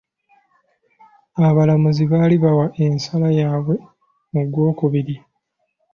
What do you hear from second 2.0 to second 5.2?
baali bawa ensala yaabwe mu gw'okubiri.